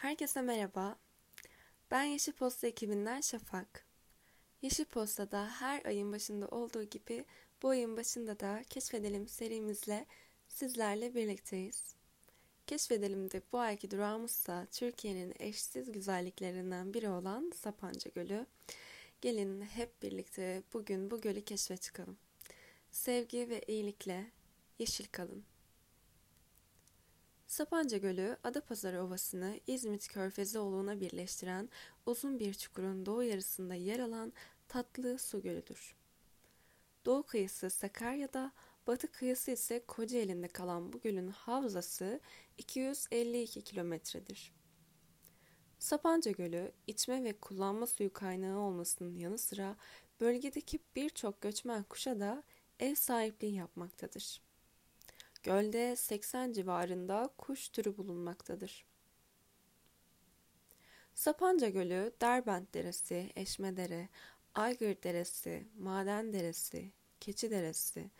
[0.00, 0.96] Herkese merhaba.
[1.90, 3.86] Ben Yeşil Posta ekibinden Şafak.
[4.62, 7.24] Yeşil Posta'da her ayın başında olduğu gibi
[7.62, 10.06] bu ayın başında da Keşfedelim serimizle
[10.48, 11.94] sizlerle birlikteyiz.
[12.66, 18.46] Keşfedelim'de bu ayki durağımızsa Türkiye'nin eşsiz güzelliklerinden biri olan Sapanca Gölü.
[19.20, 22.18] Gelin hep birlikte bugün bu gölü keşfe çıkalım.
[22.90, 24.30] Sevgi ve iyilikle
[24.78, 25.49] yeşil kalın.
[27.60, 31.68] Sapanca Gölü, Adapazarı Ovası'nı İzmit Körfezi Oğlu'na birleştiren
[32.06, 34.32] uzun bir çukurun doğu yarısında yer alan
[34.68, 35.94] tatlı su gölüdür.
[37.04, 38.52] Doğu kıyısı Sakarya'da,
[38.86, 42.20] batı kıyısı ise Kocaeli'nde kalan bu gölün havzası
[42.58, 44.52] 252 kilometredir.
[45.78, 49.76] Sapanca Gölü, içme ve kullanma suyu kaynağı olmasının yanı sıra
[50.20, 52.42] bölgedeki birçok göçmen kuşa da
[52.78, 54.49] ev sahipliği yapmaktadır.
[55.42, 58.86] Gölde 80 civarında kuş türü bulunmaktadır.
[61.14, 64.08] Sapanca Gölü, Derbent Deresi, Eşmedere,
[64.54, 68.10] Aygır Deresi, Maden Deresi, Keçi Deresi,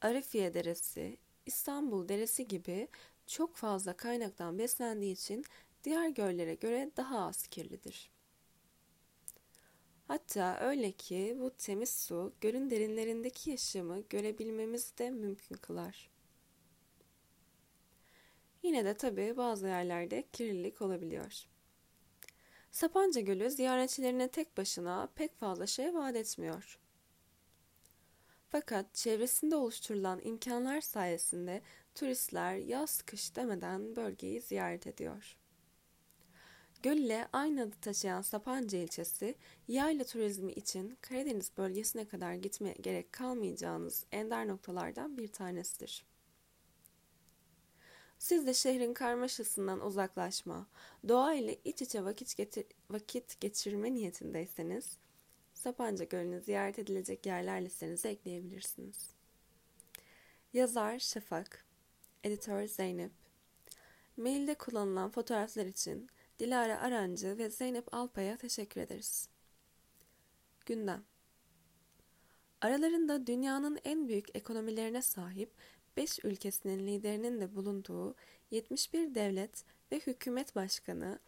[0.00, 2.88] Arifiye Deresi, İstanbul Deresi gibi
[3.26, 5.44] çok fazla kaynaktan beslendiği için
[5.84, 8.10] diğer göllere göre daha az kirlidir.
[10.08, 16.17] Hatta öyle ki bu temiz su gölün derinlerindeki yaşamı görebilmemizi de mümkün kılar.
[18.78, 21.32] Yine de tabii bazı yerlerde kirlilik olabiliyor.
[22.70, 26.78] Sapanca Gölü ziyaretçilerine tek başına pek fazla şey vaat etmiyor.
[28.48, 31.62] Fakat çevresinde oluşturulan imkanlar sayesinde
[31.94, 35.36] turistler yaz kış demeden bölgeyi ziyaret ediyor.
[36.82, 39.34] Göl ile aynı adı taşıyan Sapanca ilçesi,
[39.68, 46.04] yayla turizmi için Karadeniz bölgesine kadar gitmeye gerek kalmayacağınız ender noktalardan bir tanesidir.
[48.28, 50.66] Siz de şehrin karmaşasından uzaklaşma,
[51.08, 54.96] doğa ile iç içe vakit, getir, vakit geçirme niyetindeyseniz,
[55.54, 59.10] Sapanca Gölü'nü ziyaret edilecek yerler listenize ekleyebilirsiniz.
[60.52, 61.64] Yazar Şafak,
[62.24, 63.12] Editör Zeynep,
[64.16, 66.08] Mailde kullanılan fotoğraflar için
[66.38, 69.28] Dilara Arancı ve Zeynep Alpay'a teşekkür ederiz.
[70.66, 71.04] Gündem
[72.60, 75.50] Aralarında dünyanın en büyük ekonomilerine sahip
[75.98, 78.14] 5 ülkesinin liderinin de bulunduğu
[78.50, 81.18] 71 devlet ve hükümet başkanı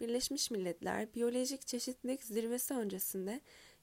[0.00, 3.40] Birleşmiş Milletler Biyolojik Çeşitlilik Zirvesi öncesinde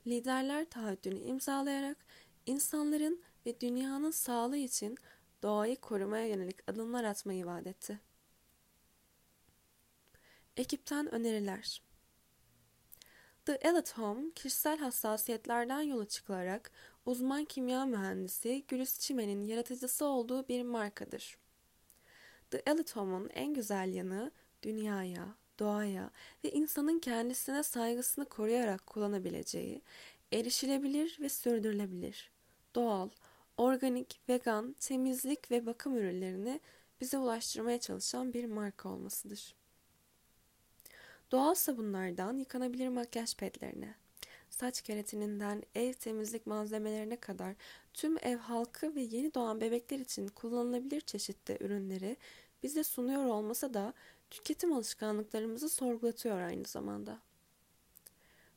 [0.07, 1.97] liderler taahhüdünü imzalayarak
[2.46, 4.97] insanların ve dünyanın sağlığı için
[5.44, 8.00] doğayı korumaya yönelik adımlar atmayı vaat etti.
[10.57, 11.81] Ekipten öneriler
[13.46, 16.72] The Elite Home, kişisel hassasiyetlerden yola çıkılarak
[17.06, 21.38] uzman kimya mühendisi Gülis Çimen'in yaratıcısı olduğu bir markadır.
[22.52, 24.32] The Elite Home'un en güzel yanı
[24.64, 26.12] dünyaya, doğaya
[26.44, 29.82] ve insanın kendisine saygısını koruyarak kullanabileceği,
[30.34, 32.32] erişilebilir ve sürdürülebilir,
[32.76, 33.10] doğal,
[33.58, 36.60] organik, vegan, temizlik ve bakım ürünlerini
[37.02, 39.56] bize ulaştırmaya çalışan bir marka olmasıdır.
[41.32, 43.96] Doğal sabunlardan yıkanabilir makyaj petlerine,
[44.60, 47.56] saç keratininden ev temizlik malzemelerine kadar
[47.94, 52.18] tüm ev halkı ve yeni doğan bebekler için kullanılabilir çeşitli ürünleri
[52.64, 53.94] bize sunuyor olmasa da
[54.32, 57.20] tüketim alışkanlıklarımızı sorgulatıyor aynı zamanda.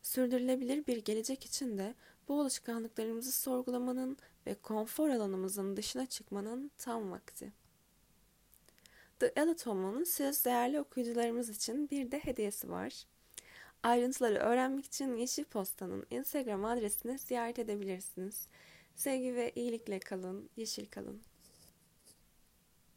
[0.02, 1.94] Sürdürülebilir bir gelecek için de
[2.28, 4.16] bu alışkanlıklarımızı sorgulamanın
[4.46, 7.52] ve konfor alanımızın dışına çıkmanın tam vakti.
[9.18, 13.04] The Elatomon'un siz değerli okuyucularımız için bir de hediyesi var.
[13.82, 18.48] Ayrıntıları öğrenmek için Yeşil Posta'nın Instagram adresini ziyaret edebilirsiniz.
[18.94, 21.22] Sevgi ve iyilikle kalın, yeşil kalın.